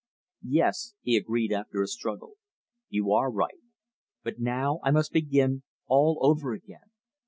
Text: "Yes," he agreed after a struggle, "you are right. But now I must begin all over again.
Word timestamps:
"Yes," 0.49 0.95
he 1.03 1.15
agreed 1.15 1.51
after 1.53 1.83
a 1.83 1.87
struggle, 1.87 2.37
"you 2.89 3.11
are 3.11 3.29
right. 3.29 3.61
But 4.23 4.39
now 4.39 4.79
I 4.83 4.89
must 4.89 5.11
begin 5.11 5.61
all 5.85 6.17
over 6.23 6.53
again. 6.53 6.89